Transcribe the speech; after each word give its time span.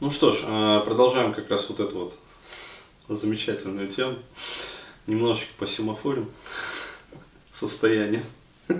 Ну 0.00 0.12
что 0.12 0.30
ж, 0.30 0.44
э, 0.44 0.80
продолжаем 0.84 1.34
как 1.34 1.50
раз 1.50 1.68
вот 1.68 1.80
эту 1.80 1.98
вот 1.98 2.14
замечательную 3.08 3.88
тему. 3.88 4.18
Немножечко 5.08 5.50
по 5.58 5.66
семафорим 5.66 6.30
состояние. 7.52 8.24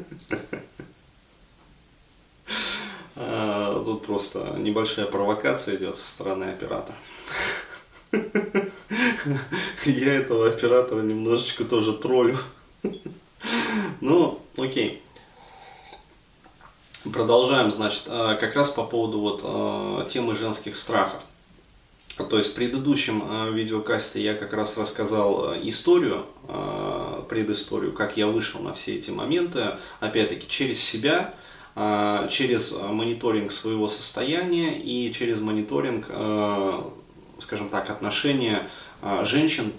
А, 3.20 3.82
тут 3.84 4.06
просто 4.06 4.54
небольшая 4.58 5.06
провокация 5.06 5.74
идет 5.74 5.96
со 5.96 6.06
стороны 6.06 6.44
оператора. 6.44 6.96
Я 9.84 10.14
этого 10.14 10.46
оператора 10.46 11.02
немножечко 11.02 11.64
тоже 11.64 11.94
троллю. 11.94 12.38
Ну, 14.00 14.40
окей. 14.56 15.02
Продолжаем, 17.04 17.70
значит, 17.70 18.02
а, 18.08 18.34
как 18.34 18.56
раз 18.56 18.70
по 18.70 18.82
поводу 18.82 19.20
вот 19.20 19.42
а, 19.44 20.04
темы 20.06 20.34
женских 20.34 20.76
страхов. 20.76 21.22
То 22.16 22.38
есть 22.38 22.50
в 22.50 22.54
предыдущем 22.54 23.22
а, 23.24 23.50
видеокасте 23.50 24.20
я 24.20 24.34
как 24.34 24.52
раз 24.52 24.76
рассказал 24.76 25.54
историю, 25.62 26.26
предысторию, 27.28 27.92
как 27.92 28.16
я 28.16 28.26
вышел 28.26 28.60
на 28.60 28.74
все 28.74 28.96
эти 28.96 29.10
моменты, 29.10 29.76
опять-таки 30.00 30.48
через 30.48 30.82
себя, 30.82 31.34
через 32.30 32.72
мониторинг 32.72 33.52
своего 33.52 33.86
состояния 33.86 34.80
и 34.80 35.12
через 35.12 35.40
мониторинг, 35.40 36.06
скажем 37.38 37.68
так, 37.68 37.90
отношения 37.90 38.68
женщин 39.24 39.72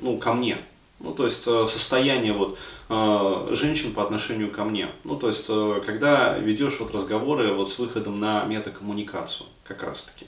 ну, 0.00 0.16
ко 0.16 0.32
мне, 0.32 0.56
ну, 1.00 1.12
то 1.12 1.24
есть 1.24 1.46
э, 1.46 1.66
состояние 1.66 2.34
вот 2.34 2.58
э, 2.88 3.54
женщин 3.54 3.92
по 3.92 4.02
отношению 4.02 4.50
ко 4.50 4.64
мне. 4.64 4.88
Ну, 5.04 5.16
то 5.16 5.28
есть, 5.28 5.46
э, 5.48 5.82
когда 5.84 6.36
ведешь 6.38 6.78
вот 6.78 6.94
разговоры 6.94 7.52
вот 7.54 7.70
с 7.70 7.78
выходом 7.78 8.20
на 8.20 8.44
метакоммуникацию, 8.44 9.46
как 9.64 9.82
раз 9.82 10.04
таки. 10.04 10.26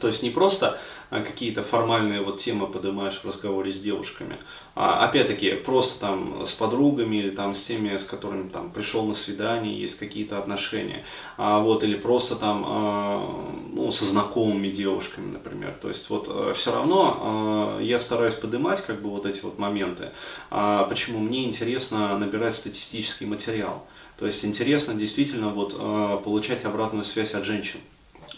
То 0.00 0.08
есть 0.08 0.22
не 0.22 0.30
просто 0.30 0.78
а, 1.10 1.20
какие-то 1.20 1.62
формальные 1.62 2.20
вот 2.20 2.40
темы 2.40 2.66
поднимаешь 2.66 3.20
в 3.22 3.24
разговоре 3.24 3.72
с 3.72 3.78
девушками, 3.78 4.36
а 4.74 5.04
опять-таки 5.06 5.52
просто 5.52 6.00
там 6.00 6.44
с 6.46 6.52
подругами 6.52 7.16
или 7.16 7.30
там 7.30 7.54
с 7.54 7.64
теми, 7.64 7.96
с 7.96 8.04
которыми 8.04 8.48
там 8.48 8.70
пришел 8.70 9.04
на 9.04 9.14
свидание, 9.14 9.80
есть 9.80 9.96
какие-то 9.98 10.38
отношения, 10.38 11.04
а 11.36 11.60
вот 11.60 11.84
или 11.84 11.94
просто 11.94 12.36
там 12.36 12.64
а, 12.66 13.52
ну, 13.72 13.92
со 13.92 14.04
знакомыми 14.04 14.68
девушками, 14.68 15.30
например. 15.32 15.76
То 15.80 15.88
есть 15.88 16.10
вот 16.10 16.26
э, 16.28 16.52
все 16.54 16.72
равно 16.72 17.18
а, 17.20 17.80
я 17.80 18.00
стараюсь 18.00 18.34
поднимать 18.34 18.84
как 18.84 19.00
бы 19.00 19.10
вот 19.10 19.26
эти 19.26 19.40
вот 19.40 19.58
моменты. 19.58 20.10
Почему 20.50 21.18
мне 21.18 21.44
интересно 21.44 22.18
набирать 22.18 22.54
статистический 22.54 23.26
материал. 23.26 23.86
То 24.18 24.26
есть 24.26 24.44
интересно 24.44 24.94
действительно 24.94 25.48
вот 25.50 25.76
получать 26.22 26.64
обратную 26.64 27.04
связь 27.04 27.34
от 27.34 27.44
женщин 27.44 27.80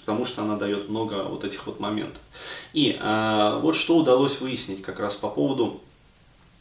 потому 0.01 0.25
что 0.25 0.43
она 0.43 0.57
дает 0.57 0.89
много 0.89 1.25
вот 1.25 1.45
этих 1.45 1.67
вот 1.67 1.81
моментов. 1.81 2.21
И 2.73 2.99
э, 2.99 3.59
вот 3.63 3.77
что 3.77 3.97
удалось 3.97 4.41
выяснить 4.41 4.83
как 4.83 5.01
раз 5.01 5.15
по 5.15 5.29
поводу 5.29 5.81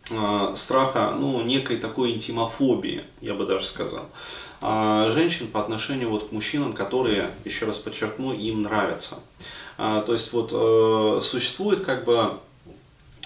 э, 0.09 0.53
страха, 0.55 1.15
ну, 1.17 1.41
некой 1.41 1.77
такой 1.77 2.11
интимофобии, 2.11 3.03
я 3.21 3.33
бы 3.33 3.45
даже 3.45 3.65
сказал, 3.65 4.05
э, 4.61 5.11
женщин 5.13 5.47
по 5.47 5.61
отношению 5.61 6.09
вот 6.09 6.29
к 6.29 6.31
мужчинам, 6.31 6.73
которые, 6.73 7.31
еще 7.43 7.65
раз 7.65 7.77
подчеркну, 7.77 8.33
им 8.33 8.63
нравятся. 8.63 9.19
Э, 9.77 10.03
то 10.05 10.13
есть 10.13 10.31
вот 10.33 10.51
э, 10.53 11.21
существует 11.23 11.83
как 11.83 12.05
бы 12.05 12.39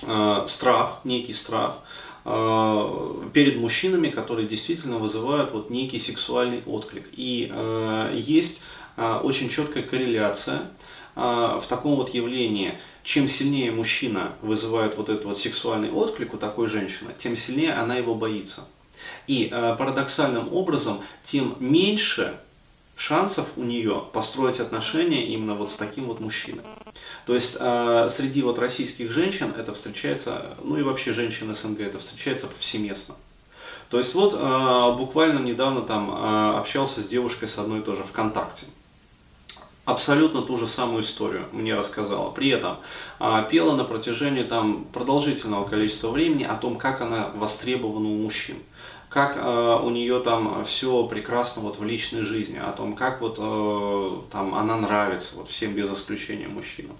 э, 0.03 0.43
страх, 0.47 0.99
некий 1.03 1.33
страх, 1.33 1.77
перед 2.25 3.57
мужчинами, 3.59 4.09
которые 4.09 4.47
действительно 4.47 4.97
вызывают 4.97 5.51
вот 5.51 5.69
некий 5.69 5.99
сексуальный 5.99 6.61
отклик. 6.65 7.07
И 7.13 7.49
э, 7.51 8.13
есть 8.15 8.61
очень 8.97 9.49
четкая 9.49 9.83
корреляция 9.83 10.69
а, 11.15 11.59
в 11.59 11.67
таком 11.67 11.95
вот 11.95 12.13
явлении. 12.13 12.77
Чем 13.03 13.27
сильнее 13.27 13.71
мужчина 13.71 14.33
вызывает 14.41 14.95
вот 14.95 15.09
этот 15.09 15.25
вот 15.25 15.37
сексуальный 15.37 15.91
отклик 15.91 16.33
у 16.33 16.37
такой 16.37 16.67
женщины, 16.67 17.11
тем 17.17 17.35
сильнее 17.35 17.73
она 17.73 17.95
его 17.95 18.15
боится. 18.15 18.65
И 19.27 19.49
а, 19.51 19.75
парадоксальным 19.75 20.53
образом, 20.53 21.01
тем 21.23 21.55
меньше 21.59 22.39
шансов 22.95 23.47
у 23.57 23.63
нее 23.63 24.05
построить 24.13 24.59
отношения 24.59 25.25
именно 25.25 25.55
вот 25.55 25.71
с 25.71 25.75
таким 25.75 26.05
вот 26.05 26.19
мужчиной. 26.19 26.63
То 27.25 27.33
есть 27.33 27.55
э, 27.57 28.07
среди 28.11 28.41
вот 28.41 28.59
российских 28.59 29.09
женщин 29.11 29.53
это 29.57 29.73
встречается, 29.73 30.57
ну 30.61 30.77
и 30.77 30.81
вообще 30.81 31.13
женщин 31.13 31.53
СНГ 31.55 31.79
это 31.79 31.99
встречается 31.99 32.47
повсеместно. 32.47 33.15
То 33.89 33.99
есть 33.99 34.13
вот 34.15 34.33
э, 34.33 34.97
буквально 34.97 35.39
недавно 35.39 35.83
там 35.83 36.11
э, 36.11 36.57
общался 36.57 37.01
с 37.01 37.07
девушкой 37.07 37.47
с 37.47 37.57
одной 37.57 37.81
тоже 37.81 38.03
ВКонтакте 38.03 38.65
абсолютно 39.89 40.41
ту 40.41 40.57
же 40.57 40.67
самую 40.67 41.03
историю 41.03 41.45
мне 41.51 41.75
рассказала. 41.75 42.31
При 42.31 42.49
этом 42.49 42.77
а, 43.19 43.43
пела 43.43 43.75
на 43.75 43.83
протяжении 43.83 44.43
там, 44.43 44.85
продолжительного 44.93 45.67
количества 45.67 46.09
времени 46.09 46.43
о 46.43 46.55
том, 46.55 46.77
как 46.77 47.01
она 47.01 47.31
востребована 47.35 48.07
у 48.09 48.17
мужчин 48.17 48.57
как 49.09 49.37
э, 49.37 49.79
у 49.83 49.89
нее 49.89 50.19
там 50.19 50.63
все 50.65 51.03
прекрасно 51.07 51.63
вот 51.63 51.79
в 51.79 51.83
личной 51.83 52.21
жизни, 52.21 52.57
о 52.57 52.71
том, 52.71 52.95
как 52.95 53.21
вот 53.21 53.37
э, 53.39 54.21
там 54.31 54.53
она 54.53 54.77
нравится 54.77 55.35
вот 55.35 55.49
всем 55.49 55.73
без 55.73 55.91
исключения 55.91 56.47
мужчинам. 56.47 56.95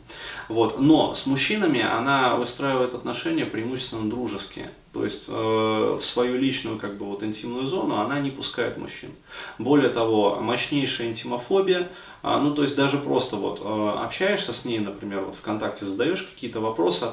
Вот. 0.48 0.80
Но 0.80 1.14
с 1.14 1.28
мужчинами 1.28 1.82
она 1.82 2.36
выстраивает 2.36 2.96
отношения 2.96 3.46
преимущественно 3.46 4.10
дружеские. 4.10 4.72
То 4.92 5.04
есть 5.04 5.26
э, 5.28 5.32
в 5.32 6.02
свою 6.02 6.38
личную 6.38 6.80
как 6.80 6.98
бы 6.98 7.06
вот 7.06 7.22
интимную 7.22 7.68
зону 7.68 8.00
она 8.00 8.20
не 8.20 8.32
пускает 8.32 8.78
мужчин. 8.78 9.12
Более 9.60 9.90
того, 9.90 10.40
мощнейшая 10.42 11.10
интимофобия, 11.10 11.90
э, 12.24 12.38
ну 12.42 12.56
то 12.56 12.64
есть 12.64 12.76
даже 12.76 12.98
просто 12.98 13.36
вот 13.36 13.62
э, 13.64 14.00
общаешься 14.04 14.52
с 14.52 14.66
ней, 14.66 14.80
например, 14.80 15.22
вот 15.22 15.36
ВКонтакте 15.36 15.86
задаешь 15.86 16.24
какие-то 16.24 16.60
вопросы, 16.60 17.04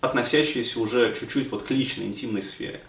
относящиеся 0.00 0.80
уже 0.80 1.14
чуть-чуть 1.14 1.50
вот 1.52 1.62
к 1.62 1.70
личной 1.70 2.06
интимной 2.06 2.42
сфере. 2.42 2.80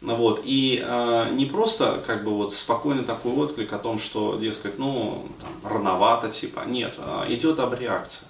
Вот. 0.00 0.42
И 0.44 0.82
э, 0.82 1.30
не 1.32 1.46
просто 1.46 2.02
как 2.06 2.24
бы 2.24 2.30
вот 2.30 2.54
спокойный 2.54 3.04
такой 3.04 3.32
отклик 3.32 3.72
о 3.72 3.78
том, 3.78 3.98
что, 3.98 4.38
дескать, 4.40 4.78
ну, 4.78 5.28
там, 5.40 5.70
рановато, 5.70 6.30
типа, 6.30 6.64
нет, 6.66 6.94
э, 6.98 7.24
идет 7.34 7.58
обреакция. 7.58 8.28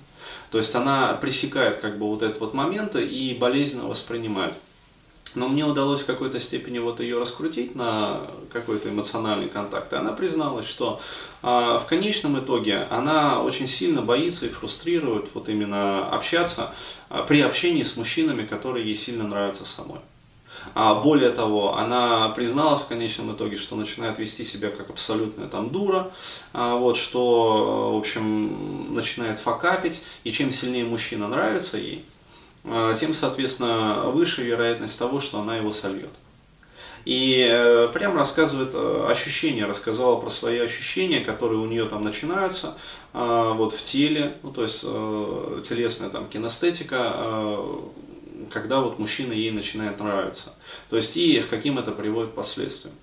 То 0.50 0.59
есть 0.59 0.75
она 0.75 1.12
пресекает 1.15 1.78
как 1.78 1.99
бы 1.99 2.06
вот 2.06 2.22
этот 2.22 2.41
вот 2.41 2.55
момент 2.55 2.97
и 2.97 3.37
болезненно 3.38 3.87
воспринимает. 3.87 4.55
Но 5.38 5.49
мне 5.49 5.65
удалось 5.65 6.00
в 6.00 6.06
какой-то 6.06 6.41
степени 6.41 6.81
вот 6.81 6.99
ее 6.99 7.19
раскрутить 7.19 7.76
на 7.76 8.22
какой-то 8.53 8.88
эмоциональный 8.88 9.49
контакт. 9.49 9.93
И 9.93 9.97
она 9.97 10.12
призналась, 10.12 10.66
что 10.66 11.00
э, 11.43 11.47
в 11.47 11.84
конечном 11.88 12.41
итоге 12.41 12.88
она 12.91 13.43
очень 13.43 13.69
сильно 13.69 14.03
боится 14.03 14.47
и 14.47 14.49
фрустрирует 14.49 15.26
вот 15.34 15.49
именно 15.49 16.09
общаться 16.09 16.75
э, 17.09 17.25
при 17.28 17.41
общении 17.41 17.84
с 17.84 17.97
мужчинами, 17.97 18.44
которые 18.47 18.84
ей 18.84 18.97
сильно 18.97 19.28
нравятся 19.28 19.65
самой. 19.65 20.00
А 20.75 20.97
более 20.97 21.31
того, 21.31 21.76
она 21.76 22.31
призналась 22.31 22.82
в 22.82 22.88
конечном 22.88 23.32
итоге, 23.32 23.56
что 23.56 23.76
начинает 23.76 24.19
вести 24.19 24.44
себя 24.44 24.70
как 24.70 24.91
абсолютная 24.91 25.47
там 25.47 25.70
дура, 25.70 26.10
а 26.53 26.75
вот, 26.75 26.97
что, 26.97 27.93
в 27.94 27.97
общем, 27.97 28.93
начинает 28.93 29.38
факапить, 29.38 30.03
и 30.25 30.32
чем 30.32 30.50
сильнее 30.50 30.84
мужчина 30.84 31.28
нравится 31.28 31.78
ей, 31.78 32.05
а, 32.05 32.17
тем, 32.98 33.14
соответственно, 33.14 34.10
выше 34.10 34.42
вероятность 34.42 34.98
того, 34.98 35.20
что 35.20 35.40
она 35.40 35.56
его 35.56 35.72
сольет. 35.72 36.10
И 37.08 37.40
э, 37.40 37.88
прям 37.94 38.16
рассказывает 38.16 38.74
э, 38.74 39.06
ощущения, 39.08 39.64
рассказала 39.64 40.20
про 40.20 40.28
свои 40.28 40.58
ощущения, 40.58 41.20
которые 41.20 41.58
у 41.58 41.64
нее 41.64 41.86
там 41.86 42.04
начинаются 42.04 42.76
э, 43.14 43.52
вот 43.54 43.72
в 43.72 43.82
теле, 43.82 44.36
ну, 44.42 44.52
то 44.52 44.62
есть 44.62 44.80
э, 44.82 45.62
телесная 45.66 46.10
там 46.10 46.28
кинестетика, 46.28 47.12
э, 47.14 47.80
когда 48.50 48.80
вот 48.80 48.98
мужчина 48.98 49.32
ей 49.32 49.50
начинает 49.52 49.98
нравиться. 50.00 50.54
То 50.90 50.96
есть 50.96 51.16
и 51.16 51.40
к 51.40 51.48
каким 51.48 51.78
это 51.78 51.92
приводит 51.92 52.34
последствиям. 52.34 52.94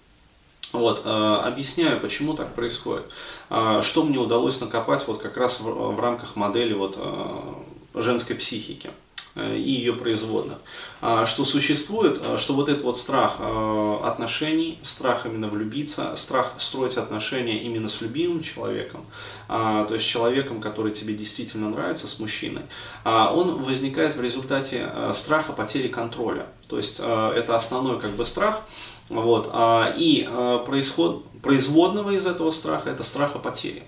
Вот, 0.72 1.02
э, 1.04 1.10
объясняю, 1.10 2.00
почему 2.00 2.36
так 2.36 2.54
происходит. 2.54 3.06
Э, 3.50 3.82
что 3.84 4.04
мне 4.04 4.20
удалось 4.20 4.62
накопать 4.62 5.08
вот 5.08 5.20
как 5.20 5.36
раз 5.36 5.60
в, 5.60 6.00
рамках 6.00 6.36
модели 6.36 6.74
вот, 6.74 6.96
э, 6.98 8.02
женской 8.02 8.36
психики. 8.36 8.92
Э, 9.36 9.58
и 9.58 9.70
ее 9.70 9.92
производных, 9.92 10.60
а, 11.02 11.26
что 11.26 11.44
существует, 11.44 12.22
а, 12.24 12.38
что 12.38 12.54
вот 12.54 12.70
этот 12.70 12.84
вот 12.84 12.98
страх 12.98 13.36
а, 13.40 14.00
отношений, 14.06 14.80
страх 14.82 15.26
именно 15.26 15.50
влюбиться, 15.50 16.16
страх 16.16 16.54
строить 16.58 16.96
отношения 16.96 17.62
именно 17.62 17.90
с 17.90 18.00
любимым 18.00 18.42
человеком, 18.42 19.06
то 19.48 19.90
есть 19.92 20.06
человеком, 20.08 20.62
который 20.62 20.92
тебе 20.92 21.14
действительно 21.14 21.70
нравится, 21.70 22.08
с 22.08 22.20
мужчиной, 22.20 22.64
он 23.04 23.64
возникает 23.64 24.16
в 24.16 24.22
результате 24.22 24.90
страха 25.14 25.54
потери 25.54 25.88
контроля. 25.88 26.48
То 26.68 26.78
есть 26.78 27.00
это 27.00 27.56
основной 27.56 28.00
как 28.00 28.12
бы 28.12 28.26
страх, 28.26 28.62
вот, 29.10 29.52
и 29.98 30.28
происход, 30.66 31.26
производного 31.44 32.12
из 32.12 32.26
этого 32.26 32.52
страха 32.52 32.90
это 32.90 33.04
страха 33.04 33.38
потери. 33.38 33.84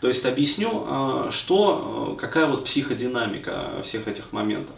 То 0.00 0.08
есть 0.08 0.24
объясню, 0.24 1.28
что, 1.30 2.16
какая 2.20 2.46
вот 2.46 2.64
психодинамика 2.64 3.80
всех 3.82 4.06
этих 4.06 4.32
моментов. 4.32 4.76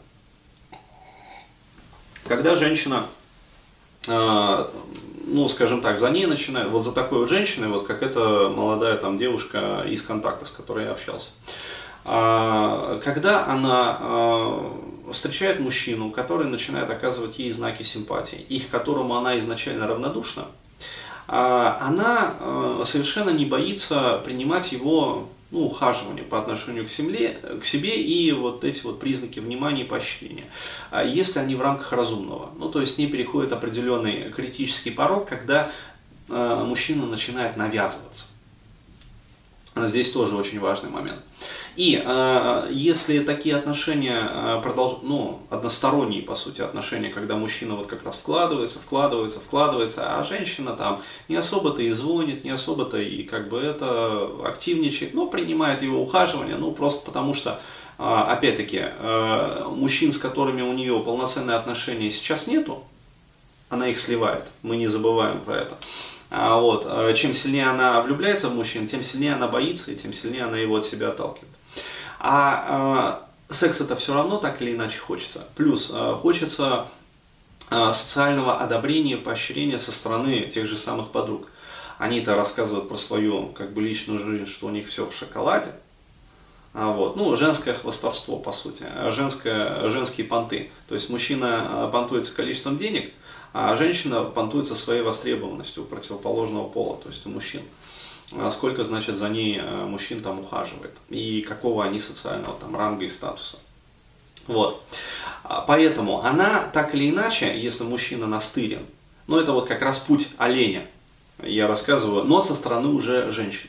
Когда 2.27 2.57
женщина, 2.57 3.07
э, 4.07 4.67
ну, 5.27 5.49
скажем 5.49 5.81
так, 5.83 5.99
за 5.99 6.11
ней 6.11 6.27
начинает, 6.27 6.69
вот 6.69 6.85
за 6.85 6.93
такой 6.93 7.19
вот 7.19 7.29
женщиной, 7.29 7.69
вот 7.69 7.87
как 7.87 8.03
эта 8.03 8.49
молодая 8.49 8.97
там 8.97 9.19
девушка 9.19 9.85
из 9.87 10.03
контакта, 10.03 10.47
с 10.47 10.51
которой 10.51 10.85
я 10.85 10.93
общался, 10.93 11.29
когда 12.05 13.47
она 13.47 14.61
встречает 15.11 15.59
мужчину, 15.61 16.11
который 16.11 16.47
начинает 16.47 16.91
оказывать 16.91 17.39
ей 17.39 17.51
знаки 17.53 17.83
симпатии, 17.83 18.37
и 18.37 18.61
к 18.61 18.69
которому 18.69 19.17
она 19.17 19.39
изначально 19.39 19.87
равнодушна, 19.87 20.45
она 21.27 22.35
совершенно 22.85 23.31
не 23.31 23.47
боится 23.47 24.21
принимать 24.23 24.73
его 24.73 25.29
ну, 25.51 25.67
ухаживание 25.67 26.25
по 26.25 26.39
отношению 26.39 26.87
к 26.87 26.91
себе, 26.91 27.39
к 27.61 27.65
себе 27.65 28.01
и 28.01 28.33
вот 28.33 28.65
эти 28.65 28.83
вот 28.83 29.01
признаки 29.01 29.41
внимания 29.41 29.83
и 29.83 29.87
поощрения, 29.87 30.47
а 30.91 31.05
если 31.05 31.39
они 31.39 31.55
в 31.55 31.63
рамках 31.63 31.93
разумного. 31.93 32.51
Ну, 32.59 32.71
то 32.71 32.81
есть 32.81 32.99
не 32.99 33.07
переходит 33.07 33.53
определенный 33.53 34.31
критический 34.31 34.91
порог, 34.91 35.29
когда 35.29 35.71
э, 36.29 36.65
мужчина 36.67 37.07
начинает 37.07 37.57
навязываться. 37.57 38.27
Здесь 39.77 40.11
тоже 40.13 40.37
очень 40.37 40.61
важный 40.61 40.91
момент. 40.91 41.21
И 41.77 42.01
э, 42.05 42.69
если 42.71 43.19
такие 43.21 43.57
отношения 43.57 44.29
э, 44.31 44.61
продолж... 44.63 44.99
ну, 45.03 45.41
односторонние, 45.51 46.23
по 46.23 46.37
сути, 46.37 46.61
отношения, 46.61 47.09
когда 47.09 47.35
мужчина 47.35 47.75
вот 47.75 47.89
как 47.89 48.05
раз 48.05 48.17
вкладывается, 48.17 48.79
вкладывается, 48.79 49.41
вкладывается, 49.41 50.17
а 50.17 50.23
женщина 50.23 50.75
там 50.77 51.03
не 51.29 51.35
особо-то 51.35 51.83
и 51.83 51.91
звонит, 51.91 52.45
не 52.45 52.51
особо-то 52.51 52.99
и 52.99 53.25
как 53.25 53.49
бы 53.49 53.59
это 53.59 54.31
активничает, 54.45 55.15
но 55.15 55.27
принимает 55.27 55.83
его 55.83 56.01
ухаживание, 56.01 56.57
ну, 56.57 56.71
просто 56.71 57.05
потому 57.05 57.35
что, 57.35 57.61
э, 57.99 58.03
опять-таки, 58.05 58.85
мужчин, 59.67 60.13
с 60.13 60.19
которыми 60.19 60.63
у 60.63 60.73
нее 60.73 61.01
полноценные 61.01 61.57
отношения 61.57 62.13
сейчас 62.13 62.47
нету, 62.47 62.85
она 63.69 63.89
их 63.89 63.99
сливает, 63.99 64.45
мы 64.63 64.77
не 64.77 64.87
забываем 64.87 65.41
про 65.41 65.57
это. 65.57 65.77
А 66.31 66.57
вот, 66.59 66.87
чем 67.17 67.35
сильнее 67.35 67.67
она 67.67 68.01
влюбляется 68.01 68.49
в 68.49 68.55
мужчин, 68.55 68.87
тем 68.87 69.03
сильнее 69.03 69.35
она 69.35 69.49
боится, 69.49 69.91
и 69.91 69.97
тем 69.97 70.13
сильнее 70.13 70.45
она 70.45 70.59
его 70.59 70.77
от 70.77 70.85
себя 70.85 71.09
отталкивает. 71.09 71.54
А 72.27 73.21
э, 73.51 73.55
секс 73.55 73.83
это 73.83 73.97
все 73.97 74.15
равно 74.15 74.39
так 74.39 74.63
или 74.63 74.73
иначе 74.73 74.99
хочется. 74.99 75.47
Плюс 75.57 75.91
э, 75.93 76.15
хочется 76.23 76.89
э, 77.69 77.93
социального 77.93 78.61
одобрения, 78.61 79.19
поощрения 79.19 79.79
со 79.79 79.93
стороны 79.93 80.51
тех 80.51 80.67
же 80.67 80.79
самых 80.79 81.11
подруг. 81.11 81.49
Они-то 81.99 82.35
рассказывают 82.35 82.89
про 82.89 82.97
свою 82.97 83.49
как 83.49 83.75
бы 83.75 83.83
личную 83.83 84.19
жизнь, 84.21 84.47
что 84.47 84.69
у 84.69 84.71
них 84.71 84.89
все 84.89 85.05
в 85.05 85.15
шоколаде. 85.15 85.73
А 86.73 86.93
вот. 86.93 87.15
Ну, 87.17 87.37
женское 87.37 87.75
хвостовство, 87.75 88.39
по 88.39 88.53
сути, 88.53 88.87
женское, 89.11 89.91
женские 89.91 90.27
понты. 90.27 90.71
То 90.89 90.95
есть 90.95 91.11
мужчина 91.11 91.91
понтуется 91.93 92.33
количеством 92.35 92.79
денег, 92.79 93.13
а 93.53 93.77
женщина 93.77 94.25
понтуется 94.25 94.75
своей 94.75 95.03
востребованностью 95.03 95.83
у 95.83 95.87
противоположного 95.87 96.69
пола, 96.69 96.97
то 96.97 97.11
есть 97.11 97.27
у 97.27 97.29
мужчин. 97.29 97.61
А 98.33 98.51
сколько, 98.51 98.85
значит, 98.85 99.17
за 99.17 99.29
ней 99.29 99.59
э, 99.59 99.85
мужчин 99.85 100.21
там 100.21 100.41
ухаживает 100.41 100.93
и 101.09 101.43
какого 101.43 101.85
они 101.85 102.01
социального 102.01 102.57
там 102.59 102.77
ранга 102.77 103.05
и 103.05 103.09
статуса. 103.09 103.59
Вот. 104.47 104.83
А 105.43 105.61
поэтому 105.61 106.23
она 106.25 106.69
так 106.73 106.95
или 106.95 107.11
иначе, 107.11 107.59
если 107.59 107.85
мужчина 107.85 108.27
настырен, 108.27 108.87
ну 109.27 109.39
это 109.39 109.53
вот 109.53 109.67
как 109.67 109.83
раз 109.83 109.99
путь 109.99 110.29
оленя, 110.39 110.87
я 111.43 111.67
рассказываю, 111.67 112.25
но 112.25 112.41
со 112.41 112.55
стороны 112.55 112.89
уже 112.89 113.31
женщин 113.31 113.69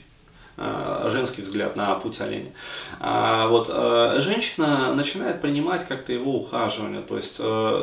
э, 0.57 1.09
женский 1.11 1.41
взгляд 1.41 1.75
на 1.75 1.93
путь 1.95 2.19
оленя. 2.21 2.51
А 2.99 3.47
вот 3.49 3.67
э, 3.69 4.21
женщина 4.21 4.93
начинает 4.95 5.41
принимать 5.41 5.85
как-то 5.85 6.13
его 6.13 6.37
ухаживание, 6.37 7.01
то 7.01 7.17
есть 7.17 7.41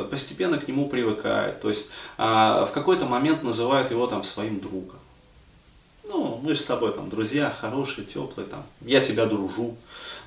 постепенно 0.09 0.57
к 0.57 0.67
нему 0.67 0.89
привыкает, 0.89 1.61
то 1.61 1.69
есть 1.69 1.89
в 2.17 2.69
какой-то 2.73 3.05
момент 3.05 3.43
называет 3.43 3.91
его 3.91 4.07
там 4.07 4.23
своим 4.23 4.59
другом 4.59 4.97
мы 6.43 6.55
же 6.55 6.59
с 6.59 6.65
тобой 6.65 6.93
там 6.93 7.09
друзья, 7.09 7.55
хорошие, 7.57 8.05
теплые, 8.05 8.45
там, 8.45 8.63
я 8.81 8.99
тебя 8.99 9.25
дружу. 9.25 9.77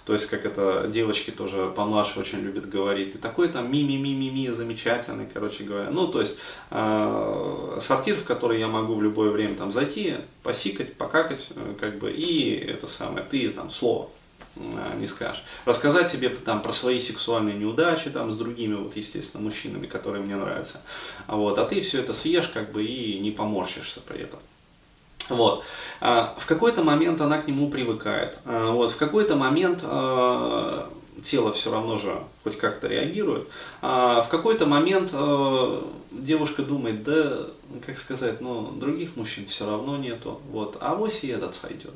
То 0.06 0.14
есть, 0.14 0.26
как 0.26 0.46
это 0.46 0.88
девочки 0.88 1.30
тоже 1.30 1.70
помладше 1.76 2.20
очень 2.20 2.38
любят 2.38 2.68
говорить. 2.70 3.12
Ты 3.12 3.18
такой 3.18 3.48
там 3.48 3.70
ми-ми-ми-ми-ми, 3.70 4.50
замечательный, 4.50 5.26
короче 5.30 5.64
говоря. 5.64 5.90
Ну, 5.90 6.06
то 6.06 6.20
есть, 6.20 6.38
э, 6.70 7.78
сортир, 7.80 8.16
в 8.16 8.24
который 8.24 8.58
я 8.60 8.68
могу 8.68 8.94
в 8.94 9.02
любое 9.02 9.30
время 9.30 9.56
там 9.56 9.72
зайти, 9.72 10.18
посикать, 10.42 10.94
покакать, 10.94 11.48
э, 11.54 11.74
как 11.78 11.98
бы, 11.98 12.10
и 12.10 12.54
это 12.54 12.86
самое, 12.86 13.26
ты 13.28 13.50
там 13.50 13.70
слово 13.70 14.08
э, 14.54 14.60
не 14.98 15.08
скажешь. 15.08 15.42
Рассказать 15.66 16.10
тебе 16.12 16.30
там 16.30 16.62
про 16.62 16.72
свои 16.72 17.00
сексуальные 17.00 17.56
неудачи 17.56 18.08
там 18.08 18.32
с 18.32 18.38
другими, 18.38 18.74
вот, 18.74 18.96
естественно, 18.96 19.42
мужчинами, 19.42 19.86
которые 19.86 20.22
мне 20.22 20.36
нравятся. 20.36 20.80
Вот, 21.26 21.58
а 21.58 21.66
ты 21.66 21.80
все 21.82 21.98
это 21.98 22.14
съешь, 22.14 22.48
как 22.48 22.72
бы, 22.72 22.84
и 22.84 23.18
не 23.18 23.32
поморщишься 23.32 24.00
при 24.00 24.20
этом. 24.20 24.38
Вот. 25.28 25.64
А, 26.00 26.36
в 26.38 26.46
какой-то 26.46 26.82
момент 26.82 27.20
она 27.20 27.38
к 27.40 27.48
нему 27.48 27.70
привыкает. 27.70 28.38
А, 28.44 28.70
вот. 28.70 28.92
В 28.92 28.96
какой-то 28.96 29.36
момент 29.36 29.80
а, 29.84 30.90
тело 31.24 31.52
все 31.52 31.70
равно 31.70 31.98
же 31.98 32.22
хоть 32.44 32.58
как-то 32.58 32.86
реагирует. 32.86 33.48
В 33.80 34.26
какой-то 34.30 34.66
момент 34.66 35.12
девушка 36.12 36.62
думает, 36.62 37.02
да, 37.04 37.46
как 37.84 37.98
сказать, 37.98 38.40
ну, 38.40 38.70
других 38.72 39.16
мужчин 39.16 39.46
все 39.46 39.68
равно 39.68 39.96
нету. 39.96 40.40
Вот. 40.50 40.76
А 40.80 40.94
вось 40.94 41.24
и 41.24 41.28
этот 41.28 41.54
сойдет. 41.54 41.94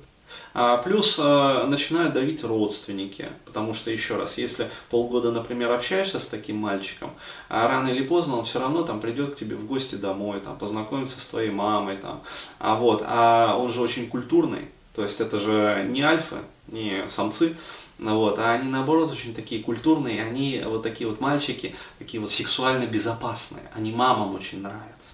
А 0.53 0.79
плюс 0.79 1.17
а, 1.19 1.67
начинают 1.67 2.13
давить 2.13 2.43
родственники, 2.43 3.29
потому 3.45 3.73
что, 3.73 3.91
еще 3.91 4.17
раз, 4.17 4.37
если 4.37 4.71
полгода, 4.91 5.31
например, 5.31 5.71
общаешься 5.71 6.19
с 6.19 6.27
таким 6.27 6.57
мальчиком, 6.57 7.13
а 7.49 7.69
рано 7.69 7.89
или 7.89 8.05
поздно 8.05 8.37
он 8.37 8.45
все 8.45 8.59
равно 8.59 8.83
там 8.83 9.01
придет 9.01 9.35
к 9.35 9.39
тебе 9.39 9.55
в 9.55 9.67
гости 9.67 9.95
домой, 9.95 10.41
там, 10.41 10.59
познакомится 10.59 11.21
с 11.21 11.27
твоей 11.29 11.51
мамой, 11.51 11.99
там, 11.99 12.23
а 12.59 12.75
вот, 12.75 13.03
а 13.07 13.57
он 13.57 13.73
же 13.73 13.81
очень 13.81 14.09
культурный, 14.09 14.69
то 14.97 15.03
есть 15.03 15.21
это 15.21 15.39
же 15.39 15.87
не 15.89 16.03
альфы, 16.03 16.39
не 16.67 17.09
самцы, 17.09 17.57
вот, 17.99 18.39
а 18.39 18.53
они 18.53 18.69
наоборот 18.69 19.13
очень 19.13 19.35
такие 19.35 19.63
культурные, 19.63 20.23
они 20.23 20.63
вот 20.65 20.83
такие 20.83 21.09
вот 21.09 21.21
мальчики, 21.21 21.77
такие 21.99 22.21
вот 22.21 22.31
сексуально 22.31 22.87
безопасные, 22.87 23.71
они 23.75 23.93
мамам 23.93 24.35
очень 24.35 24.63
нравятся. 24.63 25.13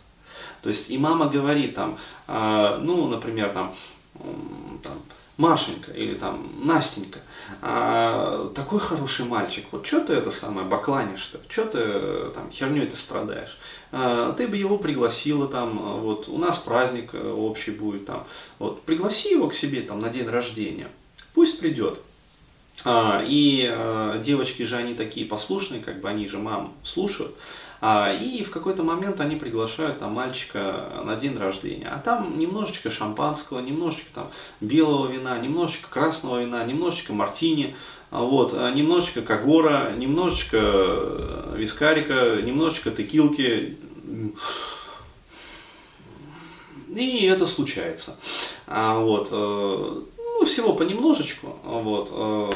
То 0.62 0.70
есть 0.70 0.90
и 0.90 0.98
мама 0.98 1.28
говорит 1.28 1.74
там, 1.74 1.98
э, 2.26 2.78
ну, 2.80 3.06
например, 3.08 3.50
там, 3.50 3.74
там, 4.82 4.94
Машенька 5.36 5.92
или 5.92 6.14
там 6.14 6.50
Настенька, 6.64 7.20
а, 7.60 8.50
такой 8.54 8.80
хороший 8.80 9.26
мальчик, 9.26 9.66
вот 9.70 9.86
что 9.86 10.00
ты 10.00 10.14
это 10.14 10.30
самое 10.30 10.66
бакланишь-то, 10.66 11.40
что 11.48 11.66
ты 11.66 12.30
там 12.34 12.50
херней 12.50 12.86
ты 12.86 12.96
страдаешь, 12.96 13.58
а, 13.92 14.32
ты 14.32 14.48
бы 14.48 14.56
его 14.56 14.78
пригласила 14.78 15.46
там, 15.46 16.00
вот 16.00 16.28
у 16.28 16.38
нас 16.38 16.58
праздник 16.58 17.10
э, 17.12 17.30
общий 17.30 17.70
будет 17.70 18.06
там, 18.06 18.24
вот 18.58 18.82
пригласи 18.82 19.30
его 19.30 19.48
к 19.48 19.54
себе 19.54 19.82
там 19.82 20.00
на 20.00 20.08
день 20.08 20.26
рождения, 20.26 20.88
пусть 21.34 21.58
придет. 21.58 22.00
А, 22.84 23.22
и 23.26 23.68
а, 23.70 24.18
девочки 24.18 24.62
же 24.62 24.76
они 24.76 24.94
такие 24.94 25.26
послушные, 25.26 25.82
как 25.82 26.00
бы 26.00 26.08
они 26.08 26.26
же 26.28 26.38
мам 26.38 26.74
слушают, 26.84 27.34
а, 27.34 27.40
и 27.82 28.42
в 28.42 28.50
какой-то 28.50 28.82
момент 28.82 29.20
они 29.20 29.36
приглашают 29.36 29.98
там 29.98 30.12
мальчика 30.12 31.02
на 31.04 31.16
день 31.16 31.36
рождения. 31.36 31.88
А 31.88 31.98
там 31.98 32.38
немножечко 32.38 32.90
шампанского, 32.90 33.60
немножечко 33.60 34.08
там 34.14 34.30
белого 34.60 35.08
вина, 35.12 35.38
немножечко 35.38 35.88
красного 35.90 36.40
вина, 36.42 36.64
немножечко 36.64 37.12
мартини, 37.12 37.76
а, 38.10 38.22
вот, 38.22 38.54
а 38.54 38.70
немножечко 38.70 39.20
кагора, 39.22 39.92
немножечко 39.96 40.58
э, 40.58 41.54
вискарика, 41.56 42.40
немножечко 42.40 42.90
текилки. 42.90 43.76
И 46.88 47.26
это 47.26 47.46
случается. 47.46 48.16
А, 48.66 49.00
вот, 49.00 49.28
э, 49.30 50.02
ну, 50.16 50.44
всего 50.46 50.72
понемножечку. 50.74 51.58
Вот, 51.64 52.10
э, 52.12 52.50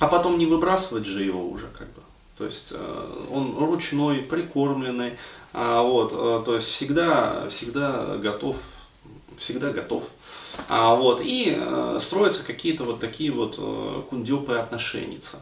а 0.00 0.08
потом 0.08 0.36
не 0.38 0.46
выбрасывать 0.46 1.06
же 1.06 1.22
его 1.22 1.48
уже, 1.48 1.66
как 1.78 1.88
бы. 1.94 1.97
То 2.38 2.44
есть 2.44 2.68
э, 2.70 3.26
он 3.32 3.58
ручной, 3.58 4.18
прикормленный, 4.18 5.18
а, 5.52 5.82
вот, 5.82 6.12
э, 6.12 6.42
то 6.46 6.54
есть 6.54 6.68
всегда, 6.68 7.48
всегда 7.48 8.16
готов, 8.16 8.56
всегда 9.38 9.70
готов. 9.70 10.04
А, 10.68 10.94
вот, 10.94 11.20
и 11.20 11.56
э, 11.58 11.98
строятся 12.00 12.44
какие-то 12.44 12.84
вот 12.84 13.00
такие 13.00 13.32
вот 13.32 13.56
кундепы 14.08 14.56
отношеница. 14.56 15.40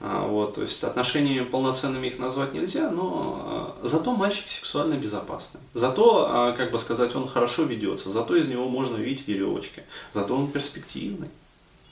А, 0.00 0.26
вот, 0.26 0.56
то 0.56 0.62
есть 0.62 0.82
отношениями 0.82 1.44
полноценными 1.44 2.08
их 2.08 2.18
назвать 2.18 2.54
нельзя, 2.54 2.90
но 2.90 3.76
зато 3.84 4.12
мальчик 4.12 4.48
сексуально 4.48 4.94
безопасный. 4.94 5.60
Зато, 5.74 6.54
как 6.56 6.72
бы 6.72 6.80
сказать, 6.80 7.14
он 7.14 7.28
хорошо 7.28 7.62
ведется, 7.62 8.10
зато 8.10 8.34
из 8.34 8.48
него 8.48 8.68
можно 8.68 8.96
видеть 8.96 9.28
веревочки, 9.28 9.84
зато 10.12 10.34
он 10.34 10.50
перспективный 10.50 11.28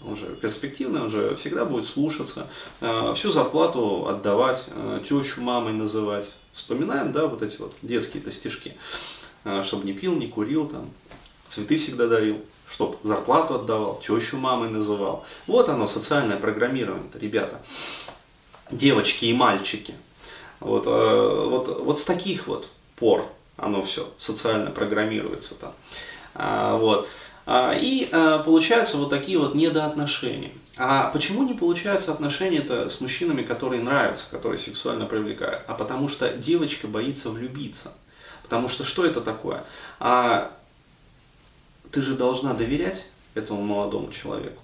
он 0.04 0.16
же 0.16 0.26
перспективный, 0.36 1.02
он 1.02 1.10
же 1.10 1.36
всегда 1.36 1.64
будет 1.64 1.86
слушаться, 1.86 2.46
э, 2.80 3.12
всю 3.14 3.32
зарплату 3.32 4.08
отдавать, 4.08 4.64
э, 4.68 5.02
тещу 5.06 5.42
мамой 5.42 5.72
называть. 5.72 6.32
Вспоминаем, 6.52 7.12
да, 7.12 7.26
вот 7.26 7.42
эти 7.42 7.58
вот 7.58 7.74
детские-то 7.82 8.32
стишки, 8.32 8.76
э, 9.44 9.62
чтобы 9.62 9.86
не 9.86 9.92
пил, 9.92 10.14
не 10.14 10.26
курил, 10.26 10.68
там, 10.68 10.90
цветы 11.48 11.76
всегда 11.76 12.06
дарил, 12.06 12.42
чтобы 12.68 12.96
зарплату 13.02 13.56
отдавал, 13.56 14.00
тещу 14.00 14.36
мамой 14.38 14.70
называл. 14.70 15.24
Вот 15.46 15.68
оно, 15.68 15.86
социальное 15.86 16.38
программирование 16.38 17.10
ребята, 17.14 17.60
девочки 18.70 19.26
и 19.26 19.32
мальчики. 19.34 19.94
Вот, 20.60 20.86
вот, 20.86 21.80
вот 21.80 21.98
с 21.98 22.04
таких 22.04 22.46
вот 22.46 22.68
пор 22.96 23.26
оно 23.56 23.82
все 23.82 24.12
социально 24.18 24.70
программируется 24.70 25.54
там. 25.54 25.72
Вот. 26.78 27.08
А, 27.52 27.74
и 27.74 28.08
а, 28.12 28.38
получаются 28.38 28.96
вот 28.96 29.10
такие 29.10 29.36
вот 29.36 29.56
недоотношения. 29.56 30.52
А 30.76 31.10
почему 31.10 31.42
не 31.42 31.52
получаются 31.52 32.12
отношения-то 32.12 32.88
с 32.88 33.00
мужчинами, 33.00 33.42
которые 33.42 33.82
нравятся, 33.82 34.30
которые 34.30 34.60
сексуально 34.60 35.04
привлекают? 35.04 35.64
А 35.66 35.74
потому 35.74 36.08
что 36.08 36.28
девочка 36.28 36.86
боится 36.86 37.28
влюбиться. 37.28 37.90
Потому 38.44 38.68
что 38.68 38.84
что 38.84 39.04
это 39.04 39.20
такое? 39.20 39.64
А 39.98 40.52
ты 41.90 42.02
же 42.02 42.14
должна 42.14 42.54
доверять 42.54 43.04
этому 43.34 43.62
молодому 43.62 44.12
человеку. 44.12 44.62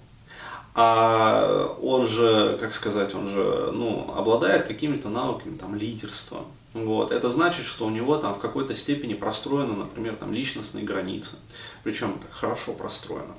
А 0.73 1.75
он 1.81 2.07
же, 2.07 2.57
как 2.57 2.73
сказать, 2.73 3.13
он 3.13 3.27
же, 3.27 3.71
ну, 3.73 4.13
обладает 4.15 4.65
какими-то 4.65 5.09
навыками, 5.09 5.57
там, 5.57 5.75
лидерства. 5.75 6.45
Вот. 6.85 7.11
Это 7.11 7.29
значит, 7.29 7.65
что 7.65 7.85
у 7.85 7.89
него 7.89 8.17
там 8.17 8.33
в 8.33 8.39
какой-то 8.39 8.75
степени 8.75 9.13
простроены, 9.13 9.75
например, 9.75 10.15
там, 10.15 10.33
личностные 10.33 10.83
границы. 10.83 11.35
Причем 11.83 12.19
хорошо 12.31 12.73
простроено. 12.73 13.35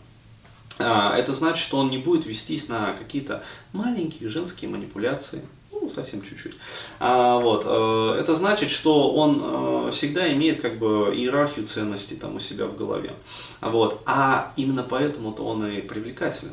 А, 0.78 1.16
это 1.16 1.32
значит, 1.32 1.58
что 1.58 1.78
он 1.78 1.90
не 1.90 1.98
будет 1.98 2.26
вестись 2.26 2.68
на 2.68 2.92
какие-то 2.92 3.42
маленькие 3.72 4.28
женские 4.28 4.70
манипуляции, 4.70 5.42
ну, 5.72 5.90
совсем 5.90 6.22
чуть-чуть. 6.22 6.54
А, 7.00 7.38
вот, 7.38 7.64
э, 7.66 8.20
это 8.20 8.34
значит, 8.34 8.70
что 8.70 9.12
он 9.12 9.40
э, 9.88 9.90
всегда 9.92 10.32
имеет 10.32 10.60
как 10.60 10.78
бы 10.78 11.12
иерархию 11.14 11.66
ценностей 11.66 12.16
там 12.16 12.36
у 12.36 12.40
себя 12.40 12.66
в 12.66 12.76
голове. 12.76 13.14
Вот, 13.60 14.02
а 14.06 14.52
именно 14.56 14.82
поэтому-то 14.82 15.44
он 15.44 15.66
и 15.66 15.80
привлекателен. 15.80 16.52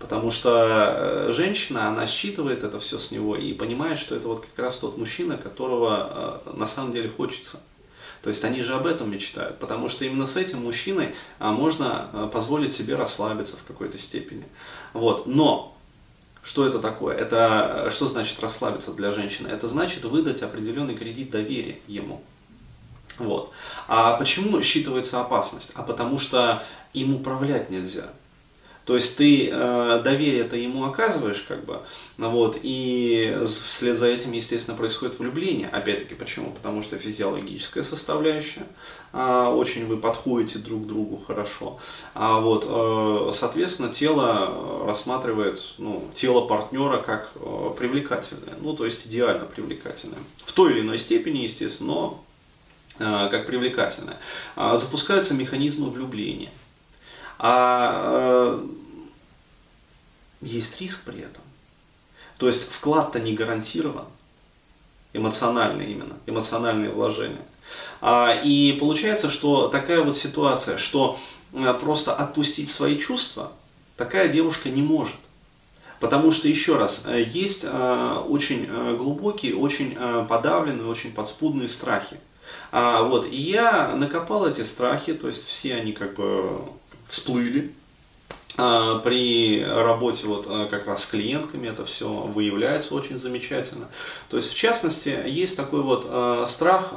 Потому 0.00 0.32
что 0.32 1.28
э, 1.28 1.32
женщина, 1.32 1.86
она 1.86 2.08
считывает 2.08 2.64
это 2.64 2.80
все 2.80 2.98
с 2.98 3.12
него 3.12 3.36
и 3.36 3.52
понимает, 3.52 3.98
что 4.00 4.16
это 4.16 4.26
вот 4.26 4.40
как 4.40 4.64
раз 4.64 4.78
тот 4.78 4.98
мужчина, 4.98 5.36
которого 5.36 6.42
на 6.54 6.66
самом 6.66 6.92
деле 6.92 7.08
хочется. 7.08 7.60
То 8.22 8.28
есть 8.28 8.44
они 8.44 8.60
же 8.60 8.74
об 8.74 8.86
этом 8.86 9.10
мечтают, 9.10 9.58
потому 9.58 9.88
что 9.88 10.04
именно 10.04 10.26
с 10.26 10.36
этим 10.36 10.64
мужчиной 10.64 11.14
а, 11.38 11.52
можно 11.52 12.10
а, 12.12 12.26
позволить 12.26 12.74
себе 12.74 12.94
расслабиться 12.94 13.56
в 13.56 13.64
какой-то 13.64 13.96
степени. 13.96 14.44
Вот. 14.92 15.26
Но 15.26 15.76
что 16.42 16.66
это 16.66 16.80
такое? 16.80 17.16
Это 17.16 17.90
что 17.90 18.06
значит 18.06 18.38
расслабиться 18.40 18.92
для 18.92 19.12
женщины? 19.12 19.48
Это 19.48 19.68
значит 19.68 20.04
выдать 20.04 20.42
определенный 20.42 20.96
кредит 20.96 21.30
доверия 21.30 21.78
ему. 21.86 22.22
Вот. 23.18 23.52
А 23.88 24.16
почему 24.16 24.60
считывается 24.60 25.20
опасность? 25.20 25.70
А 25.74 25.82
потому 25.82 26.18
что 26.18 26.62
им 26.92 27.14
управлять 27.14 27.70
нельзя. 27.70 28.10
То 28.90 28.96
есть 28.96 29.16
ты 29.16 29.48
э, 29.48 30.00
доверие-то 30.02 30.56
ему 30.56 30.84
оказываешь, 30.84 31.44
как 31.46 31.64
бы, 31.64 31.78
вот, 32.18 32.58
и 32.60 33.38
вслед 33.46 33.96
за 33.96 34.08
этим, 34.08 34.32
естественно, 34.32 34.76
происходит 34.76 35.20
влюбление. 35.20 35.68
Опять-таки, 35.68 36.16
почему? 36.16 36.50
Потому 36.50 36.82
что 36.82 36.98
физиологическая 36.98 37.84
составляющая, 37.84 38.66
э, 39.12 39.44
очень 39.44 39.86
вы 39.86 39.96
подходите 39.96 40.58
друг 40.58 40.88
другу 40.88 41.22
хорошо. 41.24 41.78
А 42.14 42.40
вот, 42.40 42.66
э, 42.68 43.30
соответственно, 43.32 43.94
тело 43.94 44.84
рассматривает, 44.84 45.62
ну, 45.78 46.10
тело 46.14 46.48
партнера 46.48 47.00
как 47.00 47.30
э, 47.36 47.70
привлекательное, 47.78 48.54
ну, 48.60 48.74
то 48.74 48.86
есть 48.86 49.06
идеально 49.06 49.44
привлекательное. 49.44 50.18
В 50.44 50.50
той 50.50 50.72
или 50.72 50.80
иной 50.80 50.98
степени, 50.98 51.44
естественно, 51.44 51.92
но 51.92 52.24
э, 52.98 53.28
как 53.30 53.46
привлекательное. 53.46 54.16
А 54.56 54.76
запускаются 54.76 55.32
механизмы 55.32 55.90
влюбления. 55.90 56.50
А 57.42 58.58
э, 58.60 58.66
есть 60.42 60.78
риск 60.78 61.06
при 61.06 61.20
этом. 61.20 61.42
То 62.36 62.48
есть 62.48 62.70
вклад-то 62.70 63.18
не 63.18 63.32
гарантирован, 63.32 64.04
эмоциональный 65.14 65.90
именно, 65.90 66.16
эмоциональные 66.26 66.90
вложения. 66.90 67.40
А, 68.02 68.38
и 68.44 68.74
получается, 68.74 69.30
что 69.30 69.68
такая 69.68 70.02
вот 70.02 70.18
ситуация, 70.18 70.76
что 70.76 71.18
э, 71.54 71.74
просто 71.80 72.12
отпустить 72.14 72.70
свои 72.70 72.98
чувства, 72.98 73.52
такая 73.96 74.28
девушка 74.28 74.68
не 74.68 74.82
может. 74.82 75.16
Потому 75.98 76.32
что, 76.32 76.46
еще 76.46 76.76
раз, 76.76 77.04
э, 77.06 77.22
есть 77.26 77.64
очень 77.64 78.66
глубокие, 78.98 79.56
очень 79.56 79.96
подавленные, 80.26 80.86
очень 80.86 81.12
подспудные 81.12 81.70
страхи. 81.70 82.20
А, 82.70 83.02
вот, 83.04 83.26
и 83.30 83.36
я 83.36 83.96
накопал 83.96 84.46
эти 84.46 84.62
страхи, 84.62 85.14
то 85.14 85.26
есть 85.26 85.46
все 85.46 85.76
они 85.76 85.92
как 85.92 86.16
бы 86.16 86.60
всплыли. 87.10 87.72
А, 88.56 88.98
при 88.98 89.64
работе 89.64 90.26
вот 90.26 90.46
а, 90.48 90.66
как 90.66 90.86
раз 90.86 91.04
с 91.04 91.06
клиентками 91.06 91.68
это 91.68 91.84
все 91.84 92.08
выявляется 92.08 92.94
очень 92.94 93.16
замечательно. 93.16 93.88
То 94.28 94.36
есть, 94.36 94.52
в 94.52 94.56
частности, 94.56 95.16
есть 95.26 95.56
такой 95.56 95.82
вот 95.82 96.06
а, 96.08 96.46
страх, 96.46 96.90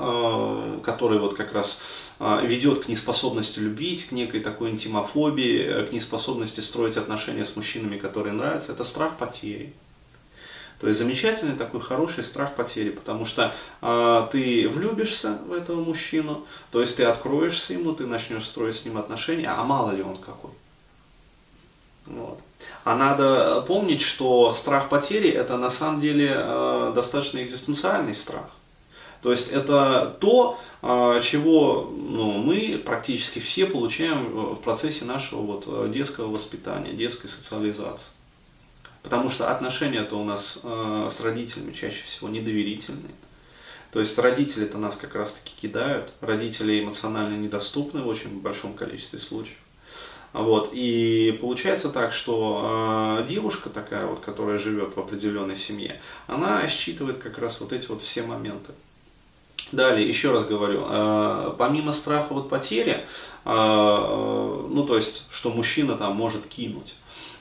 который 0.84 1.20
вот 1.20 1.36
как 1.36 1.54
раз 1.54 1.82
ведет 2.44 2.86
к 2.86 2.88
неспособности 2.88 3.60
любить, 3.60 4.08
к 4.08 4.12
некой 4.12 4.40
такой 4.40 4.70
интимофобии, 4.70 5.88
к 5.88 5.92
неспособности 5.92 6.62
строить 6.62 6.96
отношения 6.96 7.46
с 7.46 7.56
мужчинами, 7.56 7.98
которые 7.98 8.34
нравятся. 8.34 8.72
Это 8.72 8.84
страх 8.84 9.18
потери. 9.18 9.74
То 10.84 10.90
есть 10.90 11.00
замечательный 11.00 11.56
такой 11.56 11.80
хороший 11.80 12.26
страх 12.26 12.56
потери, 12.56 12.90
потому 12.90 13.26
что 13.26 13.56
э, 13.82 14.28
ты 14.34 14.68
влюбишься 14.68 15.38
в 15.48 15.54
этого 15.54 15.82
мужчину, 15.82 16.46
то 16.72 16.82
есть 16.82 16.98
ты 16.98 17.06
откроешься 17.06 17.72
ему, 17.72 17.94
ты 17.94 18.06
начнешь 18.06 18.44
строить 18.44 18.76
с 18.76 18.84
ним 18.84 18.98
отношения, 18.98 19.48
а 19.48 19.64
мало 19.64 19.92
ли 19.92 20.04
он 20.04 20.18
какой. 20.18 20.52
Вот. 22.06 22.38
А 22.84 22.98
надо 22.98 23.62
помнить, 23.66 24.02
что 24.02 24.52
страх 24.52 24.90
потери 24.90 25.30
это 25.30 25.56
на 25.56 25.70
самом 25.70 26.02
деле 26.02 26.34
э, 26.36 26.92
достаточно 26.94 27.42
экзистенциальный 27.42 28.14
страх. 28.14 28.50
То 29.22 29.32
есть 29.32 29.54
это 29.54 30.18
то, 30.20 30.60
э, 30.82 31.22
чего 31.24 31.90
ну, 31.96 32.40
мы 32.40 32.78
практически 32.78 33.40
все 33.40 33.68
получаем 33.68 34.56
в 34.56 34.58
процессе 34.58 35.06
нашего 35.06 35.44
вот, 35.44 35.92
детского 35.92 36.28
воспитания, 36.30 36.92
детской 36.92 37.30
социализации. 37.30 38.12
Потому 39.04 39.30
что 39.30 39.52
отношения-то 39.52 40.16
у 40.16 40.24
нас 40.24 40.62
э, 40.64 41.10
с 41.12 41.20
родителями 41.22 41.74
чаще 41.74 42.04
всего 42.04 42.30
недоверительные. 42.30 43.14
То 43.92 44.00
есть 44.00 44.18
родители-то 44.18 44.80
нас 44.80 44.96
как 44.96 45.14
раз-таки 45.14 45.54
кидают, 45.62 46.14
родители 46.22 46.82
эмоционально 46.82 47.36
недоступны 47.36 48.02
в 48.02 48.08
очень 48.08 48.42
большом 48.42 48.74
количестве 48.74 49.20
случаев. 49.20 49.58
Вот. 50.34 50.70
И 50.74 51.38
получается 51.40 51.90
так, 51.90 52.12
что 52.12 53.20
э, 53.20 53.28
девушка 53.28 53.70
такая 53.70 54.08
вот, 54.08 54.22
которая 54.22 54.58
живет 54.58 54.96
в 54.96 55.00
определенной 55.00 55.56
семье, 55.56 56.02
она 56.26 56.68
считывает 56.68 57.20
как 57.20 57.38
раз 57.38 57.60
вот 57.62 57.72
эти 57.72 57.88
вот 57.88 58.02
все 58.02 58.24
моменты. 58.24 58.74
Далее, 59.72 60.08
еще 60.08 60.32
раз 60.32 60.46
говорю, 60.46 60.86
э, 60.90 61.56
помимо 61.58 61.94
страха 61.94 62.34
вот 62.34 62.50
потери, 62.50 63.06
э, 63.46 63.50
ну 63.52 64.86
то 64.88 64.96
есть, 64.96 65.28
что 65.32 65.52
мужчина 65.52 65.96
там 65.96 66.16
может 66.16 66.48
кинуть, 66.48 66.96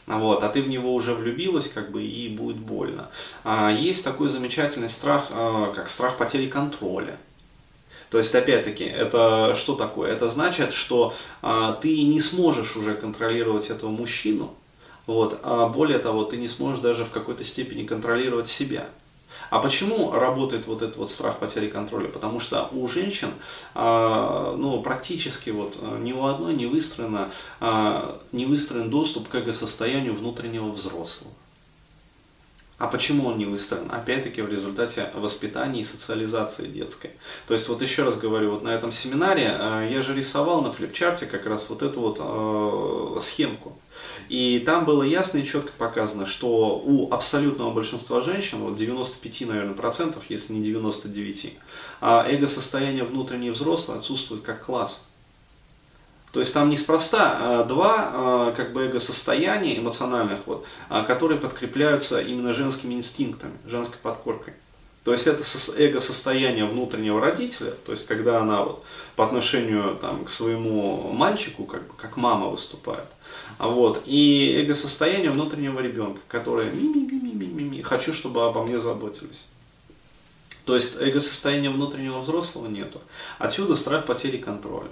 вот, 0.06 0.42
а 0.42 0.48
ты 0.48 0.62
в 0.62 0.68
него 0.68 0.94
уже 0.94 1.14
влюбилась, 1.14 1.68
как 1.68 1.90
бы, 1.90 2.02
и 2.02 2.28
будет 2.28 2.58
больно. 2.58 3.10
А, 3.44 3.70
есть 3.70 4.04
такой 4.04 4.28
замечательный 4.28 4.90
страх, 4.90 5.28
а, 5.30 5.72
как 5.72 5.90
страх 5.90 6.18
потери 6.18 6.48
контроля. 6.48 7.16
То 8.10 8.18
есть, 8.18 8.34
опять-таки, 8.34 8.84
это 8.84 9.54
что 9.54 9.74
такое? 9.74 10.12
Это 10.12 10.28
значит, 10.28 10.72
что 10.72 11.14
а, 11.40 11.72
ты 11.72 12.02
не 12.02 12.20
сможешь 12.20 12.76
уже 12.76 12.94
контролировать 12.94 13.70
этого 13.70 13.90
мужчину, 13.90 14.54
вот, 15.06 15.38
а 15.42 15.68
более 15.68 15.98
того, 15.98 16.24
ты 16.24 16.36
не 16.36 16.48
сможешь 16.48 16.80
даже 16.80 17.04
в 17.04 17.10
какой-то 17.10 17.44
степени 17.44 17.84
контролировать 17.84 18.48
себя. 18.48 18.88
А 19.52 19.58
почему 19.58 20.10
работает 20.12 20.66
вот 20.66 20.80
этот 20.80 20.96
вот 20.96 21.10
страх 21.10 21.38
потери 21.38 21.68
контроля? 21.68 22.08
Потому 22.08 22.40
что 22.40 22.70
у 22.72 22.88
женщин 22.88 23.28
а, 23.74 24.56
ну, 24.56 24.80
практически 24.80 25.50
вот 25.50 25.76
а, 25.82 25.98
ни 25.98 26.14
у 26.14 26.24
одной 26.24 26.54
не, 26.54 26.64
выстроено, 26.64 27.30
а, 27.60 28.18
не 28.32 28.46
выстроен 28.46 28.88
доступ 28.88 29.28
к 29.28 29.34
эго-состоянию 29.34 30.14
внутреннего 30.14 30.70
взрослого. 30.70 31.34
А 32.82 32.88
почему 32.88 33.28
он 33.28 33.38
не 33.38 33.44
выстроен? 33.44 33.92
Опять-таки 33.92 34.42
в 34.42 34.48
результате 34.48 35.08
воспитания 35.14 35.82
и 35.82 35.84
социализации 35.84 36.66
детской. 36.66 37.10
То 37.46 37.54
есть 37.54 37.68
вот 37.68 37.80
еще 37.80 38.02
раз 38.02 38.16
говорю, 38.16 38.50
вот 38.50 38.64
на 38.64 38.70
этом 38.70 38.90
семинаре 38.90 39.44
я 39.88 40.02
же 40.02 40.12
рисовал 40.16 40.62
на 40.62 40.72
флипчарте 40.72 41.26
как 41.26 41.46
раз 41.46 41.66
вот 41.68 41.82
эту 41.82 42.00
вот 42.00 43.22
схемку. 43.22 43.78
И 44.28 44.58
там 44.66 44.84
было 44.84 45.04
ясно 45.04 45.38
и 45.38 45.46
четко 45.46 45.70
показано, 45.78 46.26
что 46.26 46.82
у 46.84 47.08
абсолютного 47.12 47.70
большинства 47.70 48.20
женщин, 48.20 48.58
вот 48.58 48.74
95, 48.74 49.42
наверное, 49.42 49.74
процентов, 49.74 50.24
если 50.28 50.52
не 50.52 50.64
99, 50.64 51.56
а 52.00 52.26
эго-состояние 52.28 53.04
внутренней 53.04 53.50
взрослой 53.50 53.98
отсутствует 53.98 54.42
как 54.42 54.66
класс. 54.66 55.06
То 56.32 56.40
есть 56.40 56.54
там 56.54 56.70
неспроста 56.70 57.60
а, 57.60 57.64
два 57.64 58.10
а, 58.12 58.52
как 58.52 58.72
бы 58.72 58.84
эго-состояния 58.84 59.78
эмоциональных, 59.78 60.40
вот, 60.46 60.66
которые 61.06 61.38
подкрепляются 61.38 62.20
именно 62.20 62.52
женскими 62.54 62.94
инстинктами, 62.94 63.52
женской 63.66 63.98
подкоркой. 64.02 64.54
То 65.04 65.12
есть 65.12 65.26
это 65.26 65.42
эго-состояние 65.76 66.64
внутреннего 66.64 67.20
родителя, 67.20 67.72
то 67.84 67.92
есть 67.92 68.06
когда 68.06 68.40
она 68.40 68.62
вот 68.62 68.84
по 69.16 69.26
отношению 69.26 69.98
там, 70.00 70.24
к 70.24 70.30
своему 70.30 71.12
мальчику, 71.12 71.64
как, 71.64 71.82
бы, 71.86 71.94
как 71.96 72.16
мама 72.16 72.46
выступает, 72.46 73.08
а 73.58 73.68
вот, 73.68 74.02
и 74.06 74.52
эго-состояние 74.62 75.32
внутреннего 75.32 75.80
ребенка, 75.80 76.20
которое 76.28 76.70
ми-ми-ми-ми-ми-ми, 76.70 77.82
хочу, 77.82 78.14
чтобы 78.14 78.44
обо 78.44 78.62
мне 78.62 78.80
заботились. 78.80 79.44
То 80.64 80.76
есть 80.76 81.00
эго-состояния 81.00 81.70
внутреннего 81.70 82.20
взрослого 82.20 82.68
нету. 82.68 83.00
Отсюда 83.38 83.74
страх 83.74 84.06
потери 84.06 84.36
контроля. 84.36 84.90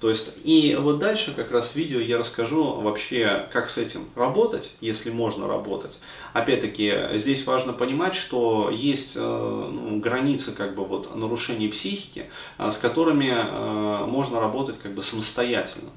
То 0.00 0.08
есть, 0.08 0.38
и 0.44 0.76
вот 0.80 0.98
дальше 0.98 1.34
как 1.34 1.50
раз 1.50 1.72
в 1.72 1.76
видео 1.76 2.00
я 2.00 2.16
расскажу 2.16 2.64
вообще, 2.80 3.46
как 3.52 3.68
с 3.68 3.76
этим 3.76 4.06
работать, 4.14 4.72
если 4.80 5.10
можно 5.10 5.46
работать. 5.46 5.98
Опять-таки, 6.32 7.18
здесь 7.18 7.44
важно 7.44 7.74
понимать, 7.74 8.14
что 8.14 8.70
есть 8.70 9.12
э, 9.16 9.20
ну, 9.20 10.00
границы 10.00 10.52
как 10.52 10.74
бы 10.74 10.86
вот 10.86 11.14
нарушений 11.14 11.68
психики, 11.68 12.30
э, 12.56 12.70
с 12.70 12.78
которыми 12.78 13.30
э, 13.30 14.06
можно 14.06 14.40
работать 14.40 14.78
как 14.78 14.92
бы 14.94 15.02
самостоятельно. 15.02 15.90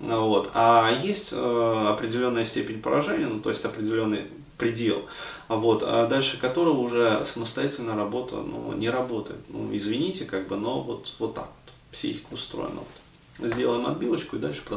Вот. 0.00 0.50
А 0.52 0.92
есть 1.02 1.32
определенная 1.32 2.44
степень 2.44 2.82
поражения, 2.82 3.26
ну, 3.26 3.40
то 3.40 3.48
есть 3.48 3.64
определенный 3.64 4.26
предел, 4.58 5.06
вот, 5.48 5.82
а 5.82 6.06
дальше 6.06 6.38
которого 6.38 6.78
уже 6.80 7.24
самостоятельная 7.24 7.96
работа 7.96 8.36
ну, 8.36 8.74
не 8.74 8.90
работает. 8.90 9.40
Ну, 9.48 9.74
извините, 9.74 10.26
как 10.26 10.48
бы, 10.48 10.56
но 10.56 10.82
вот, 10.82 11.14
вот 11.18 11.34
так 11.34 11.46
вот 11.64 11.72
психика 11.90 12.34
устроена. 12.34 12.80
Вот. 12.80 13.05
Сделаем 13.38 13.86
отбивочку 13.86 14.36
и 14.36 14.38
дальше. 14.38 14.62